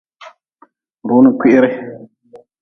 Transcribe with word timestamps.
Runi 1.07 1.31
kwihri. 1.39 1.69